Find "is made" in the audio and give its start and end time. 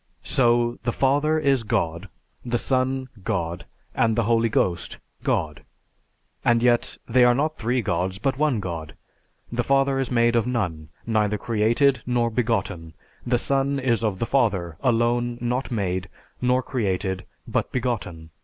9.99-10.35